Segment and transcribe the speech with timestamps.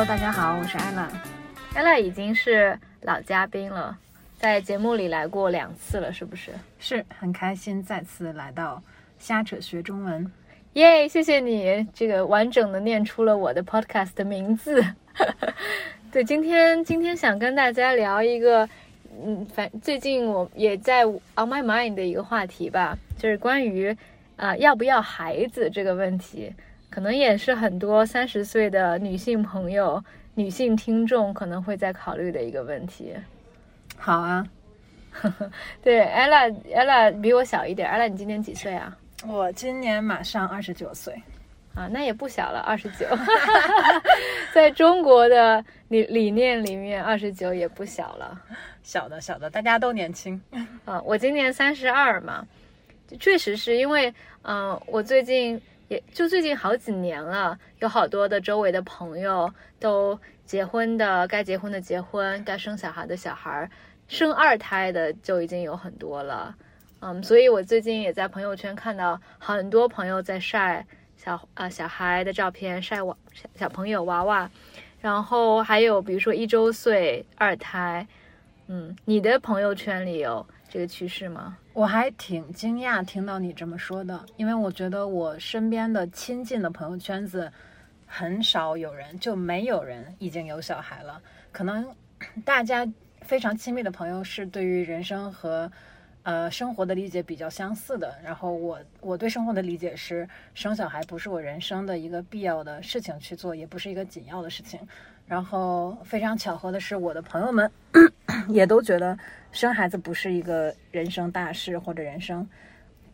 [0.00, 1.12] Hello，大家好，我是艾拉。
[1.74, 3.98] 艾拉已经是老嘉宾了，
[4.38, 6.52] 在节目里来过两次了，是不是？
[6.78, 8.82] 是很开心再次来到
[9.18, 10.32] 瞎扯学中文。
[10.72, 14.82] 耶，谢谢你，这个完整的念出了我的 podcast 的名字。
[16.10, 18.66] 对，今天今天想跟大家聊一个，
[19.22, 23.94] 嗯，反最近我也在 on my mind 的一个话题吧，就是关于
[24.36, 26.50] 啊要不要孩子这个问题，
[26.90, 30.02] 可能也是很多三十岁的女性朋友、
[30.34, 33.14] 女性听众可能会在考虑的一个问题。
[33.96, 34.44] 好啊，
[35.82, 38.96] 对，ella ella 比我小一点，ella 你今年几岁啊？
[39.26, 41.14] 我今年马上二十九岁，
[41.74, 43.06] 啊，那也不小了，二十九，
[44.54, 48.40] 在中国的理理念里面，二十九也不小了，
[48.82, 50.40] 小的小的，大家都年轻。
[50.86, 52.46] 啊，我今年三十二嘛，
[53.20, 63.68] 确实是因为，嗯，我最近也就最近好几年了，有好多的周围的朋友都结婚的，该结婚的结婚，该生小孩的小孩，
[64.06, 66.54] 生二胎的就已经有很多了。
[67.00, 74.48] 嗯，所以我最近也在朋友圈看到很多朋友在晒小啊小孩的照片，晒娃小小朋友娃娃，
[75.00, 78.06] 然后还有比如说一周岁二胎，
[78.68, 81.58] 嗯，你的朋友圈里有这个趋势吗？
[81.74, 87.52] 我还挺惊讶听到你这么说的，因为我觉得我身边的亲近的朋友圈子
[88.06, 91.20] 很少有人，就没有人已经有小孩了。
[91.50, 91.86] 可能
[92.46, 92.86] 大家
[93.22, 95.70] 非常亲密的朋友是对于人生和。
[96.22, 98.14] 呃，生活的理解比较相似的。
[98.22, 104.78] 然后我我对生活的理解是，生小孩不是我人生的一个必要的事情去做，也不是一个紧要的事情。
[105.26, 107.68] 然后非常巧合的是，我的朋友们
[108.52, 109.16] 也都觉得
[109.52, 112.48] 生孩子不是一个人生大事或者人生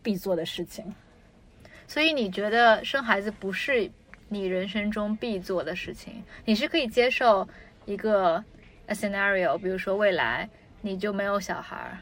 [0.02, 0.84] 必做的事情。
[1.88, 3.90] 所以你觉得生孩子不是
[4.28, 6.14] 你人生中必做的事情？
[6.44, 7.46] 你是可以接受
[7.84, 8.44] 一个
[8.88, 10.48] scenario，比如说未来
[10.80, 11.96] 你就没有小孩？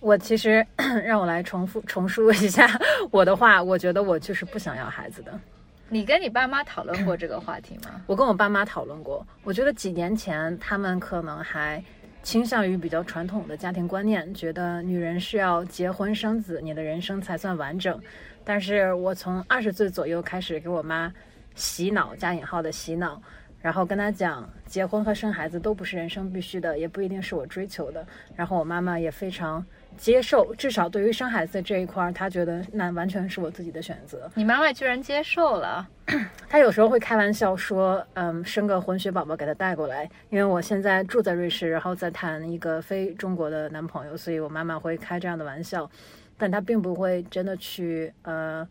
[0.00, 0.64] 我其实
[1.04, 2.68] 让我来重复重述一下
[3.10, 5.40] 我的话，我觉得我就是不想要孩子的。
[5.88, 8.02] 你跟你爸妈讨论过这个话题吗？
[8.06, 11.82] 我跟我爸妈讨论过，我觉得几年前他们可能还
[12.26, 18.02] 倾向于比较传统的家庭观念，觉得女人是要结婚生子，你的人生才算完整。
[18.42, 21.14] 但是我从二十岁左右开始给我妈
[21.54, 23.22] 洗脑加引号的洗脑，
[23.60, 28.04] 然后跟她讲，结婚和生孩子都不是人生必须的，也不一定是我追求的。
[28.34, 29.64] 然后我妈妈也非常。
[29.96, 34.30] 接受，至少对于生孩子这一块，他觉得那完全是我自己的选择。
[34.34, 35.86] 你妈妈居然接受了，
[36.48, 45.90] 她有时候会开玩笑说：“嗯，生个混血宝宝给她带过来。”因为我现在住在瑞士，然后再谈一个非中国的男朋友，所以我妈妈会开这样的玩笑，
[46.36, 48.68] 但她并不会真的去呃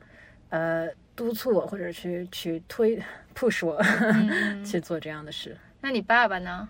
[0.49, 3.01] 呃督促我或者去去推
[3.35, 3.81] push 我
[4.63, 5.57] 去做这样的事。
[5.81, 6.67] 那你爸爸呢？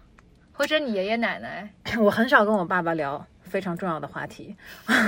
[0.51, 1.69] 或者你爷爷奶奶？
[1.99, 3.25] 我很少跟我爸爸聊。
[3.45, 4.56] 非常重要的话题，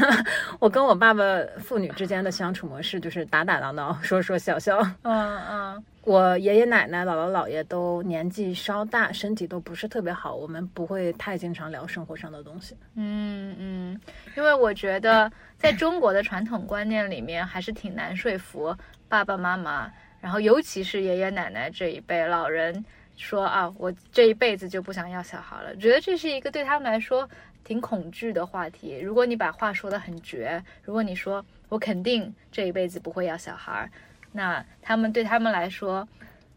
[0.59, 1.23] 我跟我爸爸
[1.59, 4.79] 父女之间的相处模式就是打打闹闹，说说笑笑。
[5.01, 12.77] 嗯嗯，我爷爷奶奶、姥姥姥爷都年纪稍大，身体都不是特别好，我们不会太经常聊生活上的东西。
[12.95, 14.01] 嗯嗯，
[14.37, 18.75] 因为我觉得在中国的传统观念里面，还是挺难说服
[19.09, 22.85] 爸爸妈妈，然后尤其是爷爷奶奶这一辈老人
[23.17, 27.27] 说啊，我这一辈子就不想要小孩了，觉得这是一个对他们来说。
[27.67, 28.97] 挺恐惧的话题。
[28.97, 33.91] 如果你把话说得很绝，如果你说我肯定这一辈子不会要小孩儿，
[34.31, 36.07] 那他们对他们来说，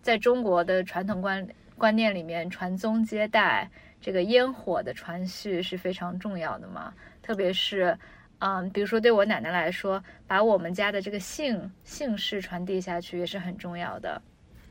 [0.00, 1.44] 在中国的传统观
[1.76, 3.68] 观念里面，传宗接代
[4.00, 6.94] 这个烟火的传续是非常重要的嘛。
[7.20, 7.98] 特别是，
[8.38, 14.22] 嗯，比如说对我奶奶来说，把我们家的这个姓姓氏传递下去也是很重要的。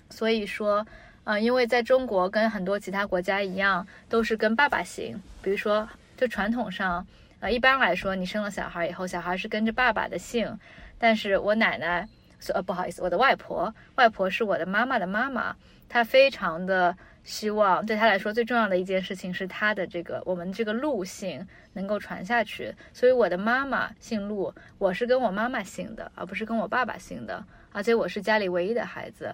[0.09, 0.87] 所以说，
[1.25, 5.85] 嗯，因为在中国跟很多其他国家一样，都是跟爸爸姓，比如说。
[6.19, 7.07] 就传统上，
[7.39, 10.59] 呃，一般来说，你生了小孩以后，小孩是跟着爸爸的姓。
[10.97, 12.05] 但是我奶奶，
[12.53, 15.55] 呃，不好意思，我的外婆，外婆是我的妈妈的妈妈，
[15.87, 16.93] 她非常的
[17.23, 22.75] 希望，对她来说最重要的一件事情是她的这个我们这个陆姓能够传下去。
[22.91, 27.41] 所以我的妈妈姓陆，我是跟我妈妈姓的，而不是跟我爸爸姓的。
[27.71, 29.33] 而且我是家里唯一的孩子，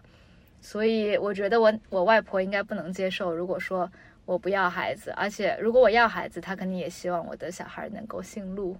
[0.62, 3.92] 所以我觉得我我外婆应该不能接受，如果说。
[4.26, 8.76] 我不要孩子，而且如果我要孩子，他肯定也希望我的小孩能够姓陆。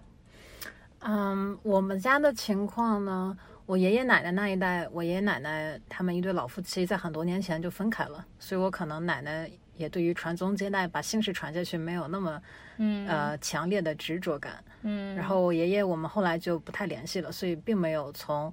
[1.00, 3.38] 嗯，我们家的情况呢，
[3.68, 12.42] 我爷爷奶奶那一代，我爷爷奶奶他们一对老夫妻在很多年前就分开了，所以我可能奶奶也对于传宗接代、把姓氏传下去没有那么，
[12.78, 14.64] 嗯呃强烈的执着感。
[14.82, 18.52] 嗯，然后我爷爷我们后来就不太联系了，所以并没有从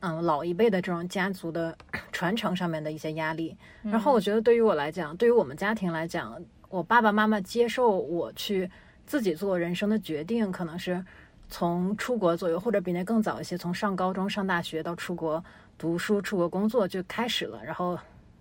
[0.00, 1.76] 嗯老一辈的这种家族的
[2.12, 3.56] 传承上面的一些压力。
[3.82, 8.70] 然后我觉得对于我来讲，对于我们家庭来讲，我爸爸妈妈接受我去
[9.06, 11.04] 自己做人生的决定，可能是
[11.48, 15.42] 从出国左右，或者比那更早一些，从上高中、上大学到出国
[15.76, 17.60] 读书、出国工作就开始了。
[17.64, 17.98] 然后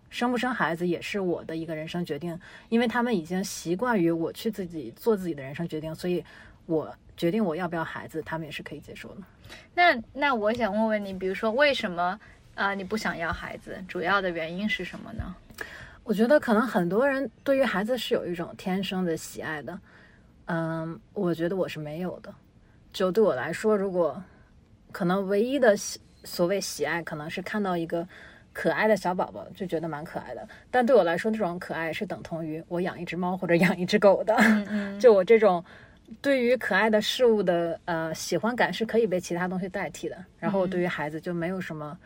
[0.10, 2.40] 生不生孩子也是我的一个人生决定，
[2.70, 6.24] 因为他们已经习惯于我去自己做自己的人生决定，所以
[6.68, 9.22] 我决定我要不要孩子，他们也是可以接受的。
[9.76, 12.18] 那那我想问问你，比如说为什么
[12.56, 13.78] 呃你不想要孩子？
[13.90, 15.36] 主要的原因是什么呢？
[16.06, 19.78] 我觉得可能很多人对于孩子是有一种天生的喜爱的，
[20.46, 22.34] 嗯，我觉得我是没有的。
[22.94, 24.24] 就对我来说，如果
[24.92, 28.08] 可能唯一的喜所谓喜爱，可能是看到一个
[28.54, 30.48] 可爱的小宝宝就觉得蛮可爱的。
[30.72, 34.36] 但对我来说，这种可爱是等同于我养一只猫或者养一只狗的。
[34.40, 35.64] 嗯 就我这种
[36.22, 40.18] 对于可爱的事物的呃喜欢感是可以被其他东西代替的。
[40.40, 41.98] 然后我对于孩子就没有什么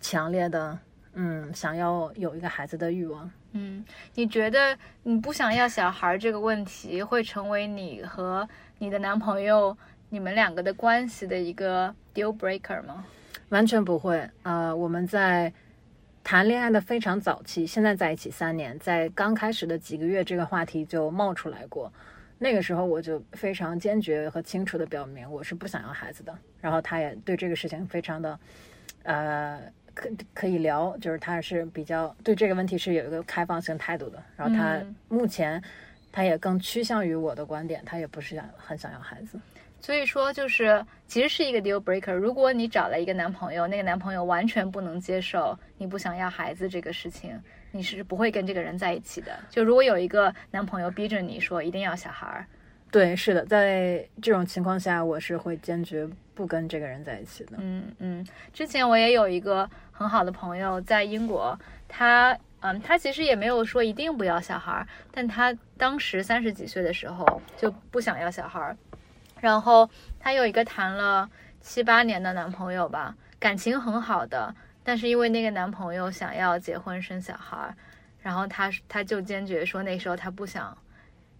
[0.00, 0.78] 强烈的
[1.14, 3.30] 嗯想要有一个孩子的欲望。
[3.52, 3.84] 嗯，
[4.14, 8.48] 你觉得你不想要小孩这个问题会成为你和
[8.78, 9.76] 你的男朋友
[10.08, 13.04] 你们两个的关系的一个 deal breaker 吗？
[13.50, 14.28] 完全不会。
[14.42, 15.52] 呃，我们在
[16.24, 21.92] 谈恋爱的非常早期，现在在一起三年，在刚开始的几个月，这个话题就冒出来过。
[22.38, 28.38] 那个时候我就非常坚决和清楚的表明我是不想要孩子的，然后他也对这个事情非常的，
[29.04, 29.60] 呃，
[29.94, 34.22] 可可以聊，就是他是比较对这个问题是有一个开放性态度的。
[34.36, 35.62] 然后他嗯目前
[36.12, 39.38] 他也更趋向于我的观点，他也不是想很想要孩子。
[39.84, 42.14] 所以说，就是其实是一个 deal breaker。
[42.14, 47.38] 如果你找了一个男朋友，那个男朋友完全不能接受你不想要孩子这个事情，
[47.70, 49.38] 你是不会跟这个人在一起的。
[49.50, 52.46] 就如果有一个男朋友逼着你说一定要小孩儿，
[52.90, 57.58] 对，是的，在这种情况下，我是会坚决不跟这个人在一起的。
[57.58, 68.74] 嗯嗯，之前我也有一个很好的朋友在英国，他嗯，他其实也没有说一定不要小孩儿，但他当时三十几岁的时候就不想要小孩儿，
[69.44, 69.86] 然后
[70.18, 71.28] 她有一个谈了
[71.60, 77.76] 七八年的男朋友吧，感情很好的，但是因为那个男朋友想要结婚生小孩，
[78.22, 80.74] 然后她她就坚决说那时候她不想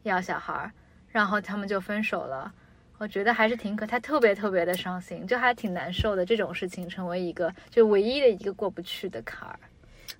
[0.02, 0.70] 要小孩，
[1.08, 2.52] 然后他们就分手了。
[2.98, 6.26] 我觉得还是挺可，他特别特别的伤心，就还挺难受的。
[6.26, 9.58] 这种事情成为一个就唯一的一个过不去的坎儿。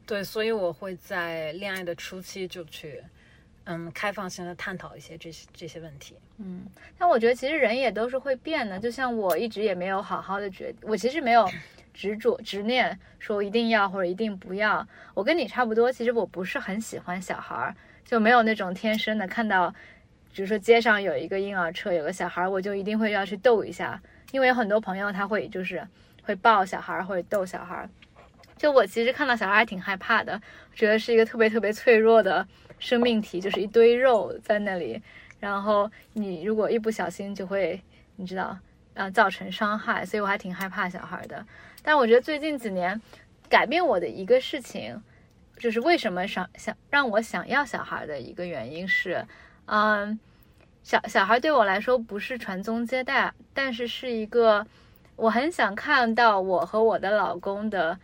[0.06, 3.02] 对，所以我会在恋爱的初期就去，
[3.64, 6.14] 嗯，开放性的探讨一些这些这些问题。
[6.38, 6.64] 嗯，
[6.98, 11.48] 但我觉得其实人也都是会变的，就像我一直也没有好好的决，我其实没有
[11.94, 14.86] 执着执念说一定要或者一定不要。
[15.14, 17.74] 我跟你差不多，其实我不是很喜欢小孩儿，
[18.04, 19.74] 就没有那种天生的看到，
[20.34, 23.98] 比如说街上有一个婴儿车，有个小孩儿，我就一定会要去逗一下，
[24.32, 25.86] 因为有很多朋友他会就是
[26.22, 27.88] 会抱小孩儿或者逗小孩儿。
[28.58, 30.40] 就我其实看到小孩还挺害怕的，
[30.74, 32.46] 觉得是一个特别特别脆弱的
[32.84, 35.00] 生命体，就是一堆肉在那里，
[35.40, 37.80] 然后你如果一不小心就会，
[38.16, 38.58] 你知道，
[38.92, 41.46] 呃，造成伤害，所以我还挺害怕小孩的。
[41.82, 43.00] 但我觉得最近几年
[43.48, 45.02] 改变我的一个事情，
[45.56, 49.26] 就是为什么想想让我想要小孩的一个原因是，
[49.64, 50.20] 嗯，
[50.82, 54.66] 小小孩对我来说不是传宗接代，但是是一个
[55.16, 57.98] 我很想看到我和我的老公的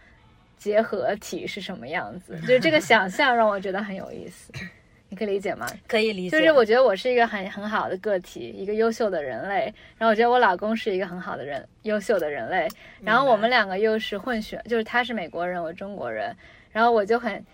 [0.60, 4.52] 结合体是什么样子，就是这个想象让我觉得很有意思。
[5.08, 5.66] 你可以理解吗？
[5.88, 9.64] 可以理解，就是我觉得我是一个很很好的个体，一个优秀的人类。
[9.98, 12.68] 然后我觉得我老公是一个很好的人，优秀的人类。
[13.02, 16.32] 然后我们两个又是混血，就是他是美国人，我中国人。
[16.70, 17.44] 然后我就很，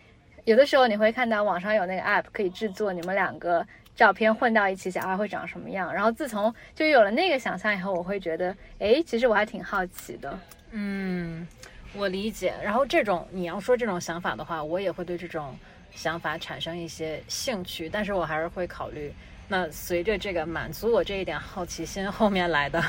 [0.45, 5.91] 有的时候你会看到网上有那个 app 可以制作你们两个照片混到一起，小孩会长什么样。
[5.95, 10.39] 然后自从就有了那个想象以后，我会觉得，哎，其实我还挺好奇的。
[10.73, 11.47] 嗯，
[11.95, 12.55] 我理解。
[12.63, 15.57] 然后这种你要说这种想法的话，我也会对这种
[15.95, 19.13] 想法产生一些兴趣，但是我还是会考虑。
[19.49, 22.83] 那随着这个满足我这一点好奇心后面来的，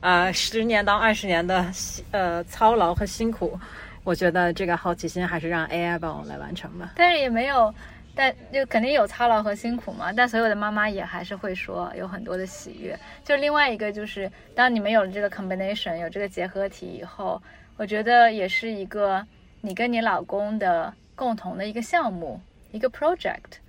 [0.00, 1.70] 呃，十年到二十年的
[2.12, 3.60] 呃操劳和辛苦，
[4.04, 6.92] 我觉得这个好奇心还是让 AI 帮我来完成吧。
[6.96, 7.74] 但是也没有，
[8.18, 10.12] 但就肯定有操劳和辛苦嘛。
[10.12, 12.98] 但所有的妈妈也还是会说有很多的喜悦。
[13.22, 17.40] 就另外一个就是，当你们有了这个 combination，有这个结合体以后，
[17.76, 19.24] 我觉得也是一个
[19.60, 22.40] 你跟你老公的共同的一个项目，
[22.72, 23.62] 一个 project。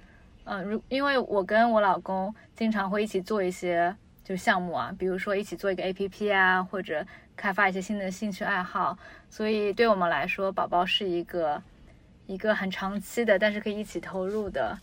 [0.45, 8.97] 嗯，如因为我跟我老公经常会一起做一些就项目啊，比如说一起做一个 APP 啊，或者开发一些新的兴趣爱好，
[9.29, 11.61] 所以对我们来说，宝宝是一个
[12.29, 14.79] 一个很长期的，但是可以一起投入的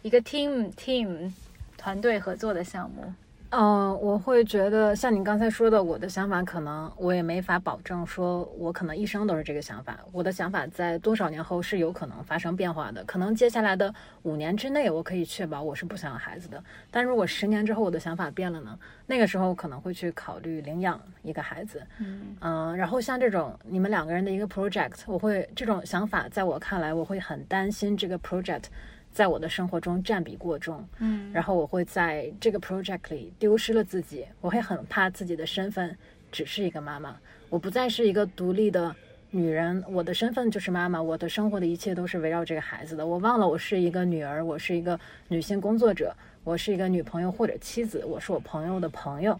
[0.00, 1.30] 一个 team team
[1.76, 3.12] 团队合作的项目。
[3.50, 9.98] 嗯，我会觉得像你刚才说的，我的想法可能我也没法保证，说我可能一生都是这个想法。
[10.12, 13.92] 我的想法在多少年后是有可能发生变化的，可能接下来的
[14.22, 16.62] 五年之内，我可以确保我是不想要孩子的。
[16.92, 18.78] 但如果十年之后我的想法变了呢？
[19.04, 21.82] 那个时候可能会去考虑领养一个孩子。
[21.98, 28.66] 嗯嗯，然后像这种你们两个人的一个 project，我会这种想法在我看来，我会很担心这个 project。
[29.12, 35.96] 在我的生活中占比过重，嗯，然后我会在这个 project 里丢失了自己，我会很怕自己的身份
[36.30, 37.16] 只是一个妈妈，
[37.48, 38.94] 我不再是一个独立的
[39.30, 44.98] 女人，我的身份就是妈妈，我的生活的一切都是围绕这个孩子的，我忘了我是一个女儿，我是一个
[45.28, 46.14] 女性工作者，
[46.44, 49.38] 我是一个女朋友或者妻子，我是我朋友的朋友，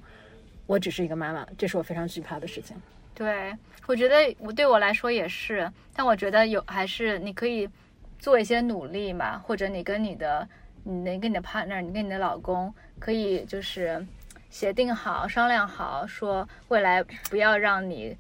[0.67, 2.77] 我只是一个妈妈，这是我非常惧怕的事情。
[3.15, 7.69] 对，我觉得我对我来说也是，但我觉得有还是你可以。
[8.21, 10.47] 做一些努力嘛，或者你跟你的，
[10.85, 14.07] 你跟你的 partner，你跟你的老公可以就是
[14.51, 18.15] 协定好、商量好，说未来不要让你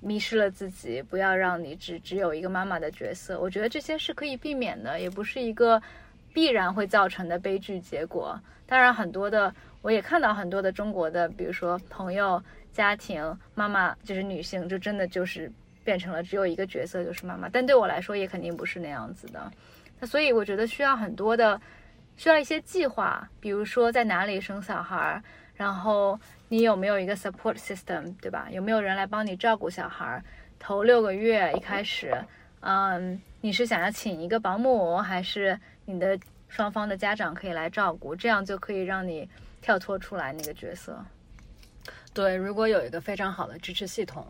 [0.00, 3.38] 迷失了自己，不要让你只只有一个妈妈的角色。
[3.38, 5.80] 我觉得这些是可以避免的，也不是一个
[6.32, 8.40] 必然会造成的悲剧结果。
[8.66, 15.52] 当然，很多的我也看到很多的中国的，比如说朋友、家庭、妈妈，就是女性，就真的就是。
[15.84, 19.52] 变成了只有一个角色就是妈妈，但对我来说也肯定不是那样子的。
[20.00, 21.60] 那所以我觉得需要很多的，
[22.16, 25.22] 需要一些计划，比如说在哪里生小孩，
[25.54, 28.48] 然后你有没有一个 support system，对吧？
[28.50, 30.20] 有没有人来帮你照顾小孩？
[30.58, 32.16] 头六个月一开始，
[32.60, 38.16] 嗯，你是想要请一个保姆，还是你的双方的家长可以来照顾？
[38.16, 39.28] 这样就可以让你
[39.60, 41.04] 跳脱出来那个角色。
[42.14, 44.26] 对，如果有一个非常好的支持系统。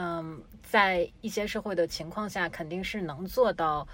[0.00, 3.84] 嗯，在一些社会的情况下，肯定是能做到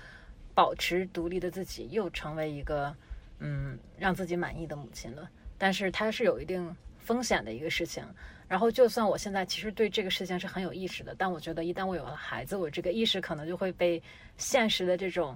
[0.54, 2.94] 保持独立的自己，又成为一个
[3.38, 5.26] 嗯让自己满意的母亲了。
[5.56, 8.04] 但是它是有一定风险的一个事情。
[8.46, 14.02] 然后，就算我现在其实对这个事情是很有意识的，但我觉得一旦我有了孩子，我这个意识可能就会被
[14.36, 15.34] 现实的这种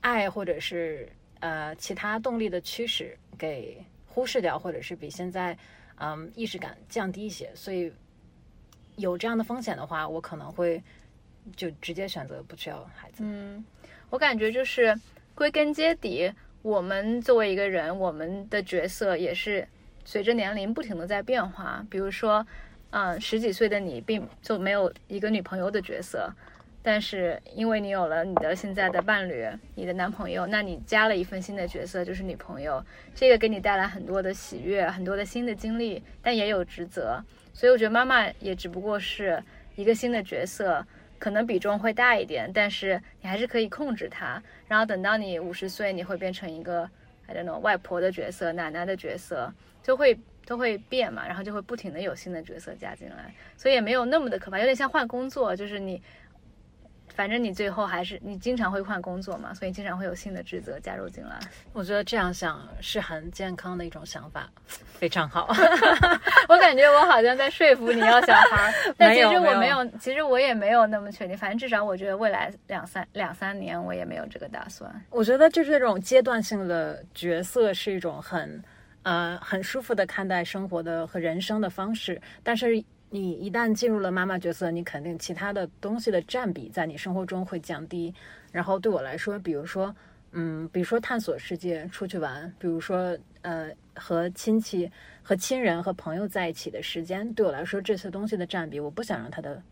[0.00, 5.58] 爱或者是呃其他动力的驱使给忽视掉，或者是比现在
[5.96, 7.50] 嗯意识感降低一些。
[7.56, 7.92] 所以。
[8.98, 10.82] 有这样的风险的话，我可能会
[11.56, 13.22] 就直接选择不去要孩子。
[13.24, 13.64] 嗯，
[14.10, 14.94] 我感觉就是
[15.34, 16.30] 归根结底，
[16.62, 19.66] 我们作为一个人，我们的角色也是
[20.04, 21.84] 随着年龄不停的在变化。
[21.88, 22.46] 比如说，
[22.90, 26.28] 嗯，十几岁的你并就没有一个女朋友的角色，
[26.82, 32.84] 但是因为你有了你的现在的伴侣，你的男朋友，那你加了一份新的角色，就是女朋友。
[33.14, 37.22] 这个给你带来很多的喜悦，很多的新的经历，但也有职责。
[37.58, 39.42] 所以我觉得妈妈也只不过是
[39.74, 40.86] 一个新的角色，
[41.18, 44.40] 可能比重会大一点，但是你还是可以控制它。
[44.68, 46.88] 然后等到你五十岁，你会变成一个
[47.26, 56.00] I don't know 外婆的角色、奶奶的角色，就会都会变嘛，然后就会不停的有新的角色加进来，所以也没有那么的可怕，有点像换工作，就是你。
[57.18, 61.36] 反正你最后还是你经常会换工作嘛，所以经常会有新的职责加入进来。
[61.72, 65.52] 我觉得这样想是很健康的一种想法，非常好。
[66.48, 71.36] 我感觉我好像在说服你要小孩，但其实我没有，其实我也没有那么确定。
[71.36, 74.88] 反正至少我觉得未来两三两三年我也没有这个打算。
[75.10, 78.62] 我觉得就是这种阶段性的角色是一种很
[79.02, 82.80] 呃很舒服的看待生活的和人生的方式，但是。
[83.10, 88.14] 你一旦进入了妈妈角色，你肯定其他的东西的占比在你生活中会降低。
[88.52, 89.94] 然后对我来说，比如说，
[90.32, 94.90] 嗯，比如说探索世界、出去玩，比如说，呃，和亲戚、
[95.22, 99.62] 和亲人、和朋友在一起的时间，对我来说这些东西的占比，我不想让它的，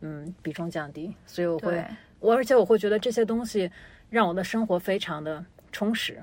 [0.00, 1.12] 嗯，比重降低。
[1.26, 1.84] 所以我会，
[2.20, 3.68] 我而且我会觉得这些东西
[4.08, 6.20] 让我的生活非常的充实。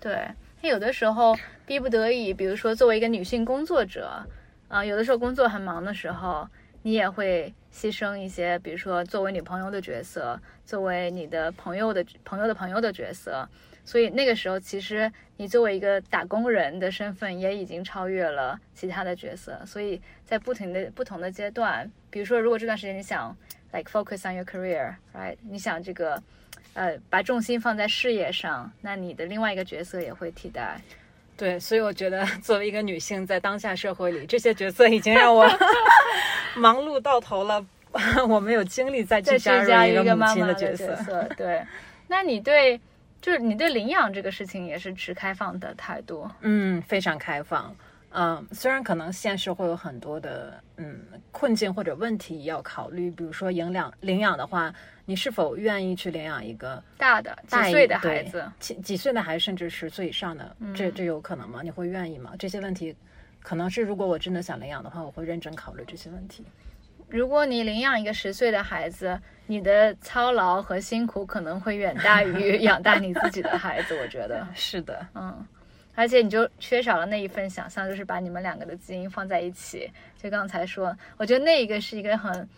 [0.00, 0.26] 对，
[0.62, 1.36] 有的时候
[1.66, 4.24] 逼不得已，比如说作为一个女性工作者。
[4.68, 6.46] 啊，有的时候工作很忙的时候，
[6.82, 13.48] 你也会牺牲一些，比如说作为女朋友的角色，作为你的朋友的朋友的朋友的角色。
[13.84, 19.58] 所以那个时候，其实你作为一个打工人的身份，也已经超越了其他的角色。
[19.64, 23.34] 所以在不停的不同的阶段，比如说，如果这段时间你想
[23.72, 25.38] like focus on your career，right？
[25.40, 26.22] 你想这个，
[26.74, 30.78] 呃，把重心放在事业上，那你的另外一个角色也会替代。
[31.38, 35.48] 对，所以我觉得 作为一个女性，在当下社会里，这些角色已经让我
[36.56, 37.64] 忙碌到头了。
[38.28, 41.26] 我没有精力再去加入一个母亲的角色。
[41.38, 41.62] 对，
[42.06, 42.78] 那你对，
[43.22, 46.28] 就是你对领养这个事情也是持开放的态度？
[46.42, 47.74] 嗯，非常开放。
[48.10, 51.00] 嗯，虽然可能现实会有很多的嗯
[51.30, 54.72] 困境或者问题要考虑，比如说领养领养的话，
[55.04, 58.50] 你是否愿意去领养一个大的几岁的孩子？
[58.58, 61.60] 几几岁的孩子，甚至十岁以上的，这这有可能吗？
[61.62, 62.32] 你会愿意吗？
[62.38, 62.96] 这些问题
[63.42, 66.44] 可能是如果我真的想领养的话，我会认真考虑这些问题。
[67.10, 73.98] 如果你领养一个十岁的孩子，你的操劳和辛苦可能会远大于 养大你自己的孩子。
[73.98, 75.46] 我觉得是的，嗯，
[75.98, 79.90] 而且你就缺少了那一份想象，就是把你们两个的基因放在一起。
[80.16, 82.48] 就刚才说，我觉得那一个是一个很，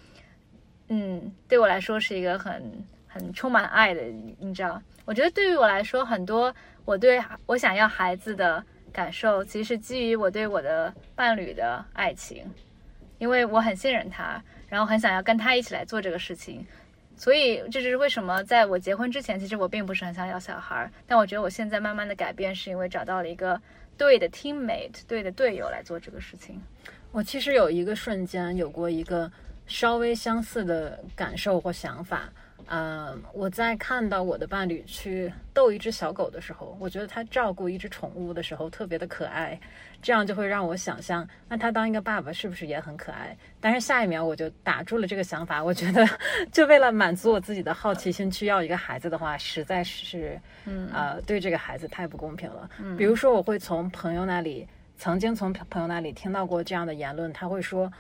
[0.89, 4.03] 嗯，对我来说是一个很很充满爱的，
[4.39, 4.83] 你知道？
[5.07, 6.55] 我觉得对于我来说，很多
[6.85, 12.45] 我对我想要孩子的感受，其实基于我对我的伴侣的爱情。
[13.17, 16.67] 因为我很信任他，然后很想要跟他一起来做这个事情，
[17.21, 20.91] 所以这就是为什么在我结婚之前，其实我并不是很想要小孩。
[21.07, 23.61] 但我觉得我现在慢慢的改变，是因为找到了一个
[23.99, 26.59] 对的 teammate，对的队友来做这个事情。
[27.13, 29.31] 我其实有一个瞬间有过一个
[29.67, 32.33] 稍微相似的感受或想法。
[32.71, 39.59] 呃，我在看到我的伴侣去逗一只小狗的时候，我觉得他照顾一只宠物的时候特别的可爱，
[40.01, 43.37] 这样就会让我想象，那他当一个爸爸是不是也很可爱？
[43.61, 46.07] 但是下一秒我就打住了这个想法，我觉得
[46.53, 52.71] 就为了满足我自己的好奇心去要一个孩子的话，实在是，嗯，呃，对这个孩子太不公平了。
[52.79, 54.65] 嗯，比如说我会从朋友那里，
[54.97, 57.93] 曾经从朋友那里听到过这样的言论，他会说。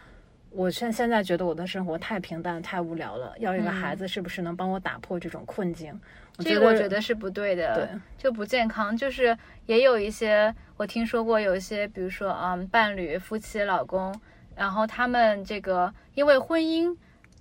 [0.50, 5.98] 我现现在觉得我的生活太平淡、太无聊了，要一个孩子是不是能帮我打破这种困境？
[6.38, 8.96] 这个我觉得是不对的，对，就不健康。
[8.96, 14.18] 就是也有一些我听说过，有一些比如说嗯，伴侣、夫妻、老公，
[14.56, 16.96] 然后他们这个因为婚姻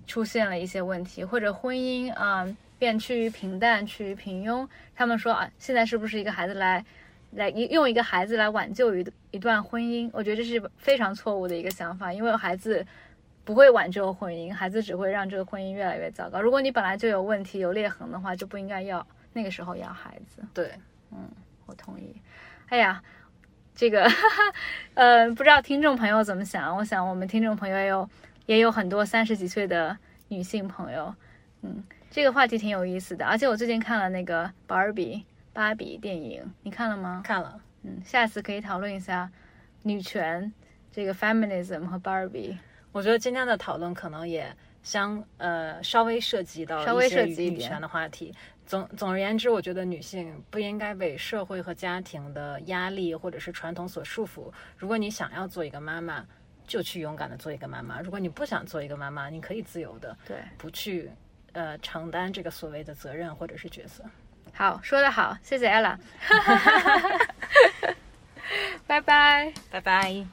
[0.06, 2.46] 出现了一些问题，或者婚姻啊
[2.78, 6.84] 变趋于平淡、趋于平庸，他们说啊，现在是不是一个孩子来？
[7.32, 12.84] 来用一个孩子来挽救一一段婚姻，我觉得这是非常错误的一个想法，因为孩子
[13.44, 16.40] 不会挽救婚姻，孩子只会让这个婚姻越来越糟糕。
[16.40, 20.42] 如果你本来就有问题、有裂痕的话，就不应该要那个时候要孩子。
[20.52, 20.72] 对，
[21.12, 21.30] 嗯，
[21.66, 22.14] 我同意。
[22.68, 23.00] 哎呀，
[23.76, 24.08] 这个，
[24.94, 26.76] 呃，不知道听众朋友怎么想？
[26.76, 28.10] 我想我们听众朋友也有
[28.46, 29.96] 也有很多三十几岁的
[30.28, 31.14] 女性朋友，
[31.62, 33.24] 嗯，这个话题挺有意思的。
[33.24, 35.22] 而且我最近看了那个 Barbie。
[35.52, 37.22] 芭比电影你看了吗？
[37.24, 39.30] 看了，嗯，下次可以讨论一下
[39.82, 40.52] 女权
[40.92, 42.56] 这个 feminism 和芭比。
[42.92, 48.34] 我觉得今天的讨论可能也相呃稍微涉及到稍微涉及女权的话题。
[48.66, 54.52] 总总而言之，我觉得女性不应该被社会和家庭的压力或者是传统所束缚。
[54.76, 56.24] 如果你想要做一个妈妈，
[56.66, 61.10] 就去勇敢的做一个妈妈；如果你不想做一个妈妈，你可以自由的对不去
[61.52, 64.04] 呃承担这个所谓的责任或者是角色。
[64.54, 65.96] 好，说的好，谢谢 ella，
[68.86, 70.26] 拜拜，拜拜。